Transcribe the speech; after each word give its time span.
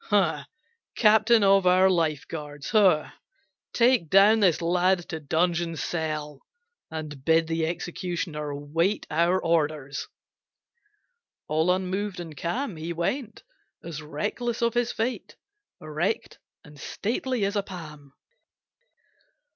Ho! 0.09 0.39
Captain 0.95 1.43
of 1.43 1.67
our 1.67 1.87
lifeguards, 1.87 2.71
ho! 2.71 3.07
Take 3.71 4.09
down 4.09 4.39
this 4.39 4.59
lad 4.59 5.07
to 5.09 5.19
dungeon 5.19 5.75
cell, 5.75 6.41
And 6.89 7.23
bid 7.23 7.45
the 7.45 7.67
executioner 7.67 8.55
wait 8.55 9.05
Our 9.11 9.39
orders." 9.39 10.07
All 11.47 11.71
unmoved 11.71 12.19
and 12.19 12.35
calm, 12.35 12.77
He 12.77 12.93
went, 12.93 13.43
as 13.83 14.01
reckless 14.01 14.63
of 14.63 14.73
his 14.73 14.91
fate, 14.91 15.35
Erect 15.79 16.39
and 16.63 16.79
stately 16.79 17.45
as 17.45 17.55
a 17.55 17.61
palm. 17.61 18.13